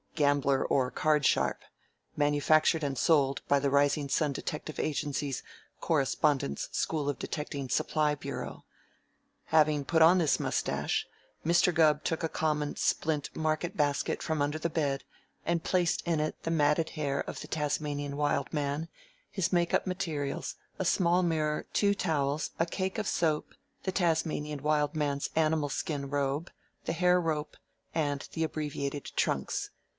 [0.15, 1.59] Gambler or Card Sharp.
[2.15, 5.41] Manufactured and Sold by the Rising Sun Detective Agency's
[5.79, 8.65] Correspondence School of Detecting Supply Bureau."
[9.45, 11.07] Having put on this mustache,
[11.45, 11.73] Mr.
[11.73, 15.03] Gubb took a common splint market basket from under the bed
[15.45, 18.89] and placed in it the matted hair of the Tasmanian Wild Man,
[19.29, 24.61] his make up materials, a small mirror, two towels, a cake of soap, the Tasmanian
[24.61, 26.51] Wild Man's animal skin robe,
[26.85, 27.55] the hair rope,
[27.93, 29.69] and the abbreviated trunks.